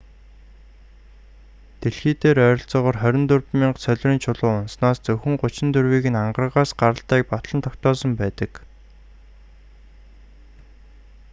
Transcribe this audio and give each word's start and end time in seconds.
дэлхий 1.81 2.15
дээр 2.21 2.37
ойролцоогоор 2.47 2.97
24,000 3.07 3.77
солирын 3.85 4.19
чулуу 4.23 4.51
унаснаас 4.57 4.97
зөвхөн 5.05 5.33
34-ийг 5.41 6.05
нь 6.11 6.21
ангаргаас 6.25 6.69
гаралтайг 6.81 7.25
батлан 7.31 7.61
тогтоосон 7.65 8.11
байдаг 8.21 8.51